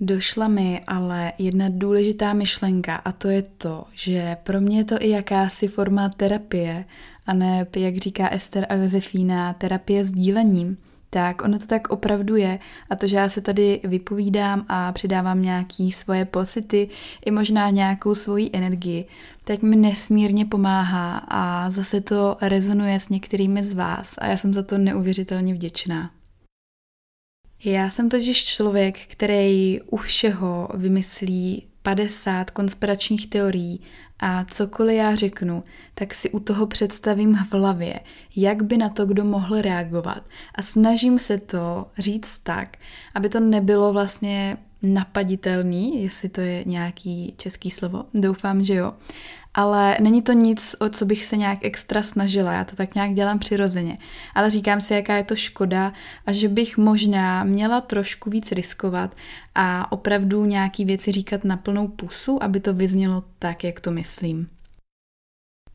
Došla 0.00 0.48
mi 0.48 0.80
ale 0.86 1.32
jedna 1.38 1.66
důležitá 1.70 2.32
myšlenka 2.32 2.96
a 2.96 3.12
to 3.12 3.28
je 3.28 3.42
to, 3.42 3.84
že 3.92 4.36
pro 4.42 4.60
mě 4.60 4.78
je 4.78 4.84
to 4.84 4.96
i 5.00 5.10
jakási 5.10 5.68
forma 5.68 6.08
terapie 6.08 6.84
a 7.26 7.34
ne, 7.34 7.66
jak 7.76 7.96
říká 7.96 8.28
Ester 8.28 8.66
a 8.68 8.74
Josefína, 8.74 9.52
terapie 9.52 10.04
s 10.04 10.12
dílením, 10.12 10.76
tak 11.10 11.42
ono 11.42 11.58
to 11.58 11.66
tak 11.66 11.88
opravdu 11.88 12.36
je 12.36 12.58
a 12.90 12.96
to, 12.96 13.08
že 13.08 13.16
já 13.16 13.28
se 13.28 13.40
tady 13.40 13.80
vypovídám 13.84 14.64
a 14.68 14.92
přidávám 14.92 15.42
nějaký 15.42 15.92
svoje 15.92 16.24
pocity 16.24 16.88
i 17.24 17.30
možná 17.30 17.70
nějakou 17.70 18.14
svoji 18.14 18.50
energii, 18.52 19.08
tak 19.44 19.62
mi 19.62 19.76
nesmírně 19.76 20.44
pomáhá 20.44 21.18
a 21.18 21.70
zase 21.70 22.00
to 22.00 22.36
rezonuje 22.40 23.00
s 23.00 23.08
některými 23.08 23.62
z 23.62 23.74
vás 23.74 24.14
a 24.18 24.26
já 24.26 24.36
jsem 24.36 24.54
za 24.54 24.62
to 24.62 24.78
neuvěřitelně 24.78 25.54
vděčná. 25.54 26.10
Já 27.64 27.90
jsem 27.90 28.08
totiž 28.08 28.44
člověk, 28.44 28.98
který 29.06 29.80
u 29.90 29.96
všeho 29.96 30.68
vymyslí 30.74 31.66
50 31.86 32.50
konspiračních 32.50 33.26
teorií 33.26 33.80
a 34.18 34.44
cokoliv 34.44 34.96
já 34.96 35.14
řeknu, 35.14 35.64
tak 35.94 36.14
si 36.14 36.30
u 36.30 36.40
toho 36.40 36.66
představím 36.66 37.36
v 37.36 37.54
hlavě, 37.54 38.00
jak 38.36 38.62
by 38.62 38.76
na 38.76 38.88
to 38.88 39.06
kdo 39.06 39.24
mohl 39.24 39.62
reagovat. 39.62 40.22
A 40.54 40.62
snažím 40.62 41.18
se 41.18 41.38
to 41.38 41.86
říct 41.98 42.38
tak, 42.38 42.76
aby 43.14 43.28
to 43.28 43.40
nebylo 43.40 43.92
vlastně 43.92 44.56
napaditelný, 44.82 46.02
jestli 46.02 46.28
to 46.28 46.40
je 46.40 46.64
nějaký 46.64 47.34
český 47.36 47.70
slovo, 47.70 48.04
doufám, 48.14 48.62
že 48.62 48.74
jo, 48.74 48.94
ale 49.56 49.96
není 50.00 50.22
to 50.22 50.32
nic, 50.32 50.76
o 50.78 50.88
co 50.88 51.06
bych 51.06 51.26
se 51.26 51.36
nějak 51.36 51.58
extra 51.62 52.02
snažila, 52.02 52.52
já 52.52 52.64
to 52.64 52.76
tak 52.76 52.94
nějak 52.94 53.14
dělám 53.14 53.38
přirozeně, 53.38 53.98
ale 54.34 54.50
říkám 54.50 54.80
si, 54.80 54.94
jaká 54.94 55.16
je 55.16 55.24
to 55.24 55.36
škoda 55.36 55.92
a 56.26 56.32
že 56.32 56.48
bych 56.48 56.76
možná 56.76 57.44
měla 57.44 57.80
trošku 57.80 58.30
víc 58.30 58.52
riskovat 58.52 59.16
a 59.54 59.92
opravdu 59.92 60.44
nějaký 60.44 60.84
věci 60.84 61.12
říkat 61.12 61.44
na 61.44 61.56
plnou 61.56 61.88
pusu, 61.88 62.42
aby 62.42 62.60
to 62.60 62.74
vyznělo 62.74 63.24
tak, 63.38 63.64
jak 63.64 63.80
to 63.80 63.90
myslím. 63.90 64.48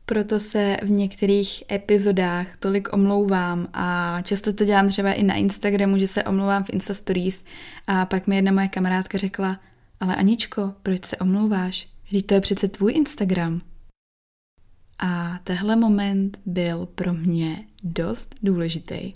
Proto 0.05 0.39
se 0.39 0.77
v 0.83 0.89
některých 0.89 1.63
epizodách 1.71 2.47
tolik 2.59 2.93
omlouvám 2.93 3.67
a 3.73 4.17
často 4.23 4.53
to 4.53 4.65
dělám 4.65 4.89
třeba 4.89 5.13
i 5.13 5.23
na 5.23 5.33
Instagramu, 5.33 5.97
že 5.97 6.07
se 6.07 6.23
omlouvám 6.23 6.63
v 6.63 6.69
Insta 6.69 6.93
Stories 6.93 7.43
a 7.87 8.05
pak 8.05 8.27
mi 8.27 8.35
jedna 8.35 8.51
moje 8.51 8.67
kamarádka 8.67 9.17
řekla, 9.17 9.59
ale 9.99 10.15
Aničko, 10.15 10.73
proč 10.83 11.05
se 11.05 11.17
omlouváš? 11.17 11.87
Vždyť 12.05 12.27
to 12.27 12.33
je 12.33 12.41
přece 12.41 12.67
tvůj 12.67 12.93
Instagram. 12.93 13.61
A 15.01 15.39
tehle 15.43 15.75
moment 15.75 16.39
byl 16.45 16.85
pro 16.95 17.13
mě 17.13 17.65
dost 17.83 18.35
důležitý. 18.43 19.13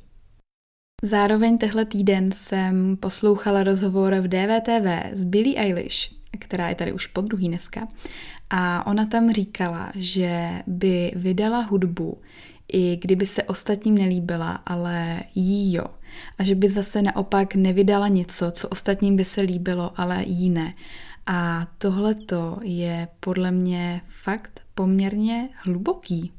Zároveň 1.03 1.57
tehle 1.57 1.85
týden 1.85 2.31
jsem 2.31 2.97
poslouchala 2.97 3.63
rozhovor 3.63 4.15
v 4.15 4.27
DVTV 4.27 5.11
s 5.11 5.23
Billie 5.23 5.59
Eilish, 5.59 6.13
která 6.39 6.69
je 6.69 6.75
tady 6.75 6.93
už 6.93 7.07
po 7.07 7.21
druhý 7.21 7.47
dneska. 7.47 7.87
A 8.49 8.87
ona 8.87 9.05
tam 9.05 9.31
říkala, 9.31 9.91
že 9.95 10.51
by 10.67 11.11
vydala 11.15 11.61
hudbu, 11.61 12.21
i 12.73 12.97
kdyby 13.01 13.25
se 13.25 13.43
ostatním 13.43 13.97
nelíbila, 13.97 14.51
ale 14.51 15.23
jí 15.35 15.73
jo. 15.73 15.85
A 16.37 16.43
že 16.43 16.55
by 16.55 16.67
zase 16.67 17.01
naopak 17.01 17.55
nevydala 17.55 18.07
něco, 18.07 18.51
co 18.51 18.69
ostatním 18.69 19.15
by 19.15 19.25
se 19.25 19.41
líbilo, 19.41 19.91
ale 19.95 20.23
jí 20.27 20.49
ne. 20.49 20.73
A 21.27 21.67
tohleto 21.77 22.59
je 22.63 23.07
podle 23.19 23.51
mě 23.51 24.01
fakt 24.07 24.61
poměrně 24.75 25.49
hluboký. 25.53 26.31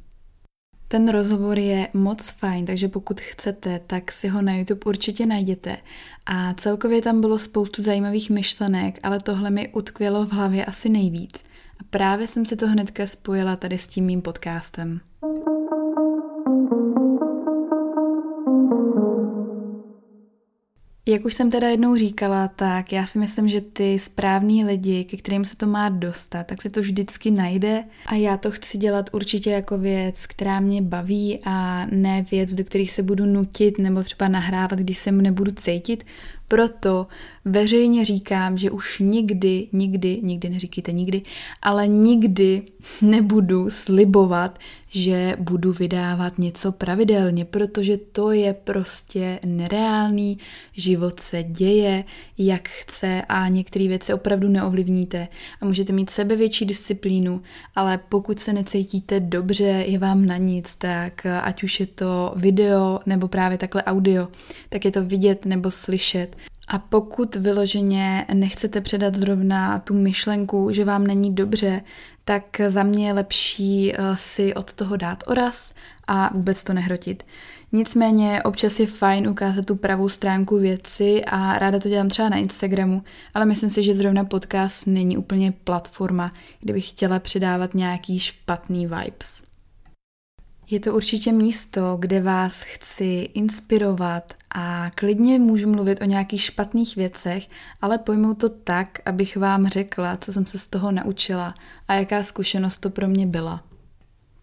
Ten 0.88 1.08
rozhovor 1.08 1.58
je 1.58 1.88
moc 1.94 2.30
fajn, 2.30 2.66
takže 2.66 2.88
pokud 2.88 3.20
chcete, 3.20 3.80
tak 3.86 4.12
si 4.12 4.28
ho 4.28 4.42
na 4.42 4.56
YouTube 4.56 4.80
určitě 4.84 5.26
najděte. 5.26 5.76
A 6.26 6.54
celkově 6.54 7.02
tam 7.02 7.20
bylo 7.20 7.38
spoustu 7.38 7.82
zajímavých 7.82 8.30
myšlenek, 8.30 9.00
ale 9.02 9.18
tohle 9.20 9.50
mi 9.50 9.68
utkvělo 9.68 10.26
v 10.26 10.32
hlavě 10.32 10.64
asi 10.64 10.88
nejvíc. 10.88 11.44
A 11.80 11.84
právě 11.90 12.28
jsem 12.28 12.46
si 12.46 12.56
to 12.56 12.68
hnedka 12.68 13.06
spojila 13.06 13.56
tady 13.56 13.78
s 13.78 13.86
tím 13.86 14.04
mým 14.04 14.22
podcastem. 14.22 15.00
Jak 21.08 21.24
už 21.24 21.34
jsem 21.34 21.50
teda 21.50 21.68
jednou 21.68 21.96
říkala, 21.96 22.48
tak 22.48 22.92
já 22.92 23.06
si 23.06 23.18
myslím, 23.18 23.48
že 23.48 23.60
ty 23.60 23.98
správní 23.98 24.64
lidi, 24.64 25.04
ke 25.04 25.16
kterým 25.16 25.44
se 25.44 25.56
to 25.56 25.66
má 25.66 25.88
dostat, 25.88 26.46
tak 26.46 26.62
se 26.62 26.70
to 26.70 26.80
vždycky 26.80 27.30
najde. 27.30 27.84
A 28.06 28.14
já 28.14 28.36
to 28.36 28.50
chci 28.50 28.78
dělat 28.78 29.10
určitě 29.12 29.50
jako 29.50 29.78
věc, 29.78 30.26
která 30.26 30.60
mě 30.60 30.82
baví 30.82 31.40
a 31.44 31.86
ne 31.90 32.26
věc, 32.30 32.54
do 32.54 32.64
kterých 32.64 32.90
se 32.90 33.02
budu 33.02 33.26
nutit 33.26 33.78
nebo 33.78 34.02
třeba 34.02 34.28
nahrávat, 34.28 34.78
když 34.78 34.98
se 34.98 35.12
nebudu 35.12 35.52
cítit, 35.52 36.04
proto 36.48 37.06
veřejně 37.44 38.04
říkám, 38.04 38.56
že 38.56 38.70
už 38.70 38.98
nikdy, 38.98 39.68
nikdy, 39.72 40.20
nikdy 40.22 40.48
neříkejte 40.50 40.92
nikdy, 40.92 41.22
ale 41.62 41.88
nikdy 41.88 42.62
nebudu 43.02 43.70
slibovat, 43.70 44.58
že 44.88 45.36
budu 45.38 45.72
vydávat 45.72 46.38
něco 46.38 46.72
pravidelně, 46.72 47.44
protože 47.44 47.96
to 47.96 48.30
je 48.30 48.54
prostě 48.54 49.40
nereálný, 49.44 50.38
život 50.72 51.20
se 51.20 51.42
děje, 51.42 52.04
jak 52.38 52.68
chce 52.68 53.22
a 53.28 53.48
některé 53.48 53.88
věci 53.88 54.14
opravdu 54.14 54.48
neovlivníte 54.48 55.28
a 55.60 55.64
můžete 55.64 55.92
mít 55.92 56.10
sebe 56.10 56.36
větší 56.36 56.64
disciplínu, 56.64 57.42
ale 57.74 57.98
pokud 58.08 58.40
se 58.40 58.52
necítíte 58.52 59.20
dobře, 59.20 59.64
je 59.64 59.98
vám 59.98 60.26
na 60.26 60.36
nic, 60.36 60.76
tak 60.76 61.26
ať 61.42 61.62
už 61.62 61.80
je 61.80 61.86
to 61.86 62.32
video 62.36 63.00
nebo 63.06 63.28
právě 63.28 63.58
takhle 63.58 63.82
audio, 63.82 64.28
tak 64.68 64.84
je 64.84 64.90
to 64.90 65.04
vidět 65.04 65.46
nebo 65.46 65.70
slyšet 65.70 66.36
A 66.68 66.78
pokud 66.78 67.34
vyloženě 67.34 68.26
nechcete 68.34 68.80
předat 68.80 69.14
zrovna 69.14 69.78
tu 69.78 69.94
myšlenku, 69.94 70.68
že 70.72 70.84
vám 70.84 71.06
není 71.06 71.34
dobře, 71.34 71.82
tak 72.24 72.60
za 72.68 72.82
mě 72.82 73.06
je 73.06 73.12
lepší 73.12 73.92
eh, 73.94 74.16
si 74.16 74.54
od 74.54 74.72
toho 74.72 74.96
dát 74.96 75.24
oraz 75.26 75.74
a 76.08 76.30
vůbec 76.34 76.64
to 76.64 76.72
nehrotit. 76.72 77.22
Nicméně 77.72 78.42
občas 78.42 78.80
je 78.80 78.86
fajn 78.86 79.28
ukázat 79.28 79.64
tu 79.64 79.76
pravou 79.76 80.08
stránku 80.08 80.58
věci 80.58 81.24
a 81.24 81.58
ráda 81.58 81.80
to 81.80 81.88
dělám 81.88 82.08
třeba 82.08 82.28
na 82.28 82.36
Instagramu, 82.36 83.02
ale 83.34 83.46
myslím 83.46 83.70
si, 83.70 83.82
že 83.82 83.94
zrovna 83.94 84.24
podcast 84.24 84.86
není 84.86 85.16
úplně 85.16 85.52
platforma, 85.52 86.32
kde 86.60 86.72
bych 86.72 86.88
chtěla 86.88 87.18
předávat 87.18 87.74
nějaký 87.74 88.18
špatný 88.18 88.86
vibes. 88.86 89.55
Je 90.70 90.80
to 90.80 90.94
určitě 90.94 91.32
místo, 91.32 91.96
kde 92.00 92.22
vás 92.22 92.62
chci 92.62 93.28
inspirovat 93.34 94.34
a 94.54 94.90
klidně 94.94 95.38
můžu 95.38 95.70
mluvit 95.70 96.02
o 96.02 96.04
nějakých 96.04 96.42
špatných 96.42 96.96
věcech, 96.96 97.48
ale 97.82 97.98
pojmu 97.98 98.34
to 98.34 98.48
tak, 98.48 98.98
abych 99.04 99.36
vám 99.36 99.68
řekla, 99.68 100.16
co 100.16 100.32
jsem 100.32 100.46
se 100.46 100.58
z 100.58 100.66
toho 100.66 100.92
naučila 100.92 101.54
a 101.88 101.94
jaká 101.94 102.22
zkušenost 102.22 102.78
to 102.78 102.90
pro 102.90 103.08
mě 103.08 103.26
byla. 103.26 103.64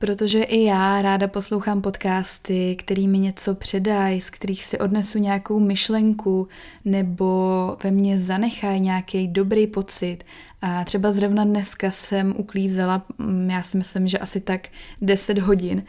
Protože 0.04 0.44
i 0.44 0.64
já 0.64 1.02
ráda 1.02 1.28
poslouchám 1.28 1.82
podcasty, 1.82 2.76
který 2.76 3.08
mi 3.08 3.20
něco 3.20 3.56
předají, 3.56 4.22
z 4.22 4.30
kterých 4.30 4.66
si 4.66 4.80
odnesu 4.80 5.20
nějakou 5.20 5.60
myšlenku 5.60 6.48
nebo 6.86 7.78
ve 7.84 7.92
mně 7.92 8.20
zanechají 8.20 8.80
nějaký 8.80 9.28
dobrý 9.28 9.68
pocit. 9.68 10.18
A 10.62 10.84
třeba 10.84 11.12
zrovna 11.12 11.44
dneska 11.44 11.92
jsem 11.92 12.34
uklízela, 12.38 13.06
mm, 13.18 13.50
já 13.50 13.64
si 13.64 13.78
myslím, 13.78 14.08
že 14.08 14.18
asi 14.18 14.42
tak 14.42 14.68
10 15.02 15.40
hodin 15.40 15.84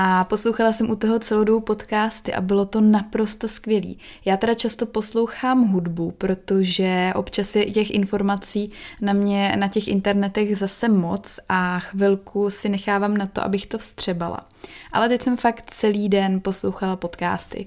a 0.00 0.24
poslouchala 0.24 0.72
jsem 0.72 0.90
u 0.90 0.96
toho 0.96 1.18
celou 1.18 1.44
dobu 1.44 1.60
podcasty 1.60 2.34
a 2.34 2.40
bylo 2.40 2.64
to 2.64 2.80
naprosto 2.80 3.48
skvělý. 3.48 3.98
Já 4.24 4.36
teda 4.36 4.54
často 4.54 4.86
poslouchám 4.86 5.68
hudbu, 5.68 6.10
protože 6.10 7.12
občas 7.14 7.56
je 7.56 7.72
těch 7.72 7.90
informací 7.90 8.70
na 9.00 9.12
mě 9.12 9.56
na 9.56 9.68
těch 9.68 9.88
internetech 9.88 10.58
zase 10.58 10.88
moc 10.88 11.40
a 11.48 11.78
chvilku 11.78 12.50
si 12.50 12.68
nechávám 12.68 13.16
na 13.16 13.26
to, 13.26 13.44
abych 13.44 13.66
to 13.66 13.78
vstřebala. 13.78 14.48
Ale 14.92 15.08
teď 15.08 15.22
jsem 15.22 15.36
fakt 15.36 15.70
celý 15.70 16.08
den 16.08 16.40
poslouchala 16.40 16.96
podcasty 16.96 17.66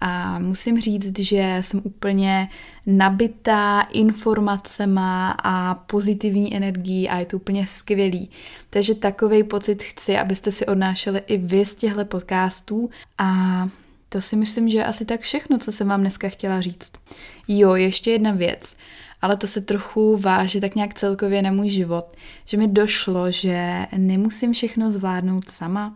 a 0.00 0.38
musím 0.38 0.80
říct, 0.80 1.18
že 1.18 1.58
jsem 1.60 1.80
úplně 1.84 2.48
nabitá 2.86 3.80
informacema 3.80 5.30
a 5.42 5.74
pozitivní 5.74 6.56
energií 6.56 7.08
a 7.08 7.18
je 7.18 7.26
to 7.26 7.36
úplně 7.36 7.66
skvělý. 7.66 8.30
Takže 8.70 8.94
takový 8.94 9.42
pocit 9.42 9.82
chci, 9.82 10.18
abyste 10.18 10.52
si 10.52 10.66
odnášeli 10.66 11.22
i 11.26 11.38
vy 11.38 11.64
z 11.64 11.74
těchto 11.74 12.04
podcastů 12.04 12.90
a 13.18 13.68
to 14.08 14.20
si 14.20 14.36
myslím, 14.36 14.68
že 14.68 14.78
je 14.78 14.84
asi 14.84 15.04
tak 15.04 15.20
všechno, 15.20 15.58
co 15.58 15.72
jsem 15.72 15.88
vám 15.88 16.00
dneska 16.00 16.28
chtěla 16.28 16.60
říct. 16.60 16.92
Jo, 17.48 17.74
ještě 17.74 18.10
jedna 18.10 18.32
věc, 18.32 18.76
ale 19.22 19.36
to 19.36 19.46
se 19.46 19.60
trochu 19.60 20.16
váže 20.16 20.60
tak 20.60 20.74
nějak 20.74 20.94
celkově 20.94 21.42
na 21.42 21.52
můj 21.52 21.70
život, 21.70 22.16
že 22.44 22.56
mi 22.56 22.68
došlo, 22.68 23.30
že 23.30 23.86
nemusím 23.96 24.52
všechno 24.52 24.90
zvládnout 24.90 25.48
sama, 25.48 25.94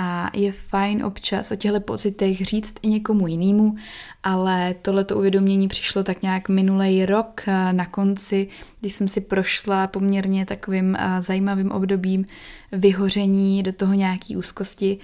a 0.00 0.30
je 0.32 0.52
fajn 0.52 1.04
občas 1.04 1.50
o 1.50 1.56
těchto 1.56 1.80
pocitech 1.80 2.44
říct 2.44 2.74
i 2.82 2.88
někomu 2.88 3.26
jinému, 3.26 3.76
ale 4.22 4.74
tohleto 4.82 5.16
uvědomění 5.16 5.68
přišlo 5.68 6.04
tak 6.04 6.22
nějak 6.22 6.48
minulý 6.48 7.06
rok 7.06 7.42
eh, 7.46 7.72
na 7.72 7.86
konci, 7.86 8.48
když 8.80 8.94
jsem 8.94 9.08
si 9.08 9.20
prošla 9.20 9.86
poměrně 9.86 10.46
takovým 10.46 10.96
eh, 10.96 11.22
zajímavým 11.22 11.70
obdobím 11.70 12.24
vyhoření 12.72 13.62
do 13.62 13.72
toho 13.72 13.94
nějaký 13.94 14.36
úzkosti 14.36 14.98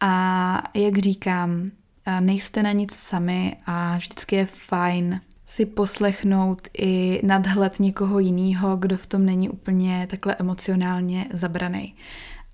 a 0.00 0.62
jak 0.74 0.98
říkám, 0.98 1.70
eh, 2.06 2.20
nejste 2.20 2.62
na 2.62 2.72
nic 2.72 2.94
sami 2.94 3.56
a 3.66 3.96
vždycky 3.96 4.36
je 4.36 4.46
fajn 4.46 5.20
si 5.46 5.66
poslechnout 5.66 6.68
i 6.78 7.20
nadhled 7.24 7.80
někoho 7.80 8.18
jiného, 8.18 8.76
kdo 8.76 8.96
v 8.96 9.06
tom 9.06 9.26
není 9.26 9.48
úplně 9.48 10.06
takhle 10.10 10.36
emocionálně 10.38 11.26
zabraný. 11.32 11.94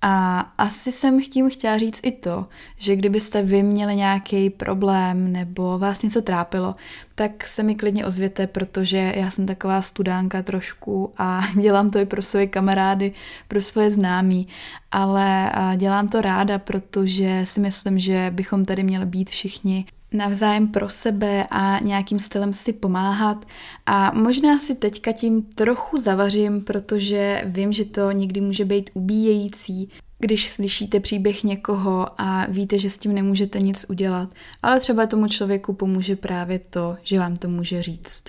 A 0.05 0.39
asi 0.57 0.91
jsem 0.91 1.21
tím 1.21 1.49
chtěla 1.49 1.77
říct 1.77 1.99
i 2.03 2.11
to, 2.11 2.45
že 2.77 2.95
kdybyste 2.95 3.41
vy 3.41 3.63
měli 3.63 3.95
nějaký 3.95 4.49
problém 4.49 5.31
nebo 5.31 5.79
vás 5.79 6.01
něco 6.01 6.21
trápilo, 6.21 6.75
tak 7.15 7.47
se 7.47 7.63
mi 7.63 7.75
klidně 7.75 8.05
ozvěte, 8.05 8.47
protože 8.47 9.13
já 9.15 9.31
jsem 9.31 9.45
taková 9.45 9.81
studánka 9.81 10.41
trošku 10.41 11.13
a 11.17 11.41
dělám 11.61 11.91
to 11.91 11.99
i 11.99 12.05
pro 12.05 12.21
svoje 12.21 12.47
kamarády, 12.47 13.13
pro 13.47 13.61
svoje 13.61 13.91
známí, 13.91 14.47
ale 14.91 15.51
dělám 15.75 16.07
to 16.07 16.21
ráda, 16.21 16.59
protože 16.59 17.41
si 17.43 17.59
myslím, 17.59 17.99
že 17.99 18.31
bychom 18.35 18.65
tady 18.65 18.83
měli 18.83 19.05
být 19.05 19.29
všichni 19.29 19.85
navzájem 20.13 20.67
pro 20.67 20.89
sebe 20.89 21.47
a 21.51 21.79
nějakým 21.79 22.19
stylem 22.19 22.53
si 22.53 22.73
pomáhat. 22.73 23.45
A 23.85 24.11
možná 24.13 24.59
si 24.59 24.75
teďka 24.75 25.11
tím 25.11 25.41
trochu 25.41 25.97
zavařím, 25.97 26.61
protože 26.61 27.41
vím, 27.45 27.73
že 27.73 27.85
to 27.85 28.11
někdy 28.11 28.41
může 28.41 28.65
být 28.65 28.89
ubíjející, 28.93 29.89
když 30.19 30.51
slyšíte 30.51 30.99
příběh 30.99 31.43
někoho 31.43 32.07
a 32.17 32.45
víte, 32.49 32.79
že 32.79 32.89
s 32.89 32.97
tím 32.97 33.13
nemůžete 33.13 33.59
nic 33.59 33.85
udělat, 33.89 34.33
ale 34.63 34.79
třeba 34.79 35.05
tomu 35.05 35.27
člověku 35.27 35.73
pomůže 35.73 36.15
právě 36.15 36.59
to, 36.59 36.97
že 37.03 37.19
vám 37.19 37.35
to 37.35 37.49
může 37.49 37.81
říct. 37.81 38.23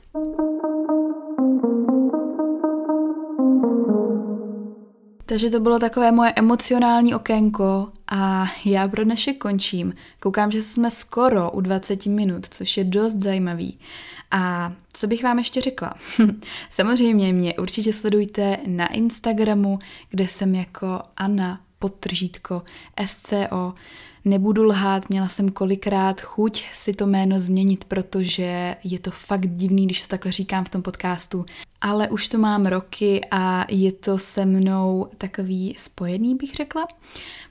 Takže 5.26 5.50
to 5.50 5.60
bylo 5.60 5.78
takové 5.78 6.12
moje 6.12 6.32
emocionální 6.36 7.14
okénko 7.14 7.88
a 8.08 8.46
já 8.64 8.88
pro 8.88 9.04
dnešek 9.04 9.38
končím. 9.38 9.94
Koukám, 10.20 10.50
že 10.50 10.62
jsme 10.62 10.90
skoro 10.90 11.50
u 11.50 11.60
20 11.60 12.06
minut, 12.06 12.46
což 12.50 12.76
je 12.76 12.84
dost 12.84 13.14
zajímavý. 13.14 13.78
A 14.30 14.72
co 14.92 15.06
bych 15.06 15.22
vám 15.24 15.38
ještě 15.38 15.60
řekla? 15.60 15.94
Samozřejmě 16.70 17.32
mě 17.32 17.54
určitě 17.54 17.92
sledujte 17.92 18.58
na 18.66 18.86
Instagramu, 18.86 19.78
kde 20.10 20.28
jsem 20.28 20.54
jako 20.54 21.00
Anna 21.16 21.60
podtržítko 21.84 22.62
SCO. 23.06 23.74
Nebudu 24.24 24.64
lhát, 24.64 25.10
měla 25.10 25.28
jsem 25.28 25.48
kolikrát 25.48 26.20
chuť 26.20 26.64
si 26.72 26.92
to 26.92 27.06
jméno 27.06 27.40
změnit, 27.40 27.84
protože 27.84 28.76
je 28.84 28.98
to 28.98 29.10
fakt 29.10 29.46
divný, 29.46 29.86
když 29.86 30.02
to 30.02 30.08
takhle 30.08 30.32
říkám 30.32 30.64
v 30.64 30.68
tom 30.68 30.82
podcastu. 30.82 31.44
Ale 31.80 32.08
už 32.08 32.28
to 32.28 32.38
mám 32.38 32.66
roky 32.66 33.20
a 33.30 33.66
je 33.68 33.92
to 33.92 34.18
se 34.18 34.46
mnou 34.46 35.08
takový 35.18 35.74
spojený, 35.78 36.34
bych 36.34 36.54
řekla. 36.54 36.86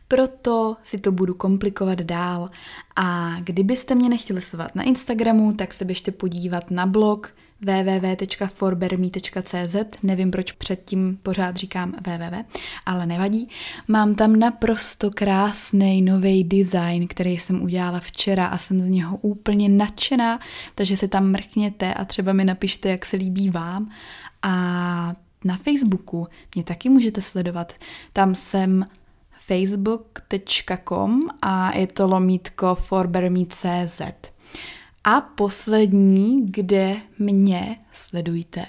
Proto 0.07 0.75
si 0.83 0.97
to 0.97 1.11
budu 1.11 1.33
komplikovat 1.33 1.99
dál. 2.01 2.49
A 2.95 3.35
kdybyste 3.39 3.95
mě 3.95 4.09
nechtěli 4.09 4.41
sledovat 4.41 4.75
na 4.75 4.83
Instagramu, 4.83 5.53
tak 5.53 5.73
se 5.73 5.85
běžte 5.85 6.11
podívat 6.11 6.71
na 6.71 6.85
blog 6.85 7.35
www.forberme.cz, 7.61 9.75
nevím, 10.03 10.31
proč 10.31 10.51
předtím 10.51 11.19
pořád 11.23 11.57
říkám 11.57 11.91
www, 11.91 12.43
ale 12.85 13.05
nevadí. 13.05 13.49
Mám 13.87 14.15
tam 14.15 14.39
naprosto 14.39 15.11
krásný 15.11 16.01
nový 16.01 16.43
design, 16.43 17.07
který 17.07 17.37
jsem 17.37 17.63
udělala 17.63 17.99
včera 17.99 18.45
a 18.45 18.57
jsem 18.57 18.81
z 18.81 18.87
něho 18.87 19.17
úplně 19.17 19.69
nadšená, 19.69 20.39
takže 20.75 20.97
se 20.97 21.07
tam 21.07 21.31
mrkněte 21.31 21.93
a 21.93 22.05
třeba 22.05 22.33
mi 22.33 22.45
napište, 22.45 22.89
jak 22.89 23.05
se 23.05 23.17
líbí 23.17 23.49
vám. 23.49 23.89
A 24.41 25.13
na 25.45 25.57
Facebooku 25.57 26.27
mě 26.55 26.63
taky 26.63 26.89
můžete 26.89 27.21
sledovat. 27.21 27.73
Tam 28.13 28.35
jsem 28.35 28.87
facebook.com 29.37 31.21
a 31.41 31.77
je 31.77 31.87
to 31.87 32.07
lomítko 32.07 32.75
forberme.cz. 32.75 34.01
A 35.03 35.21
poslední, 35.21 36.45
kde 36.45 36.95
mě 37.19 37.77
sledujte, 37.91 38.65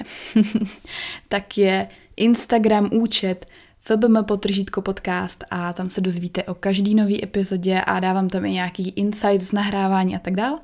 tak 1.29 1.59
je 1.59 1.89
Instagram 2.17 2.91
účet 2.93 3.47
FBM 3.81 4.25
potržítko 4.25 4.83
podcast 4.83 5.45
a 5.51 5.73
tam 5.73 5.89
se 5.89 6.01
dozvíte 6.01 6.43
o 6.43 6.55
každý 6.55 6.95
nový 6.95 7.25
epizodě 7.25 7.81
a 7.81 8.01
dávám 8.01 8.29
tam 8.29 8.45
i 8.45 8.51
nějaký 8.51 8.89
insight 8.89 9.41
z 9.41 9.53
nahrávání 9.53 10.17
a 10.17 10.19
tak 10.19 10.37
dále, 10.37 10.59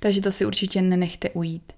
takže 0.00 0.20
to 0.20 0.32
si 0.32 0.46
určitě 0.46 0.82
nenechte 0.82 1.30
ujít. 1.30 1.72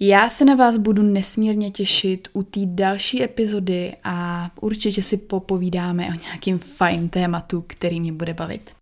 Já 0.00 0.28
se 0.30 0.44
na 0.44 0.54
vás 0.54 0.76
budu 0.76 1.02
nesmírně 1.02 1.70
těšit 1.70 2.28
u 2.32 2.42
té 2.42 2.60
další 2.64 3.22
epizody 3.22 3.96
a 4.04 4.50
určitě 4.60 5.02
si 5.02 5.16
popovídáme 5.16 6.08
o 6.08 6.20
nějakým 6.20 6.58
fajn 6.58 7.08
tématu, 7.08 7.64
který 7.66 8.00
mě 8.00 8.12
bude 8.12 8.34
bavit. 8.34 8.81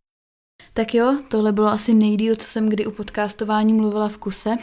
Tak 0.80 0.94
jo, 0.94 1.14
tohle 1.28 1.52
bylo 1.52 1.68
asi 1.68 1.94
nejdíl, 1.94 2.34
co 2.34 2.46
jsem 2.46 2.68
kdy 2.68 2.86
u 2.86 2.90
podcastování 2.90 3.72
mluvila 3.72 4.08
v 4.08 4.16
kuse. 4.16 4.56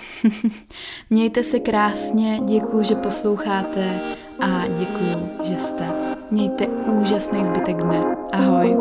Mějte 1.10 1.44
se 1.44 1.60
krásně, 1.60 2.40
děkuji, 2.46 2.84
že 2.84 2.96
posloucháte 2.96 4.00
a 4.40 4.68
děkuji, 4.68 5.30
že 5.44 5.56
jste. 5.60 5.90
Mějte 6.32 6.68
úžasný 7.02 7.46
zbytek 7.46 7.78
dne. 7.78 8.16
Ahoj. 8.34 8.78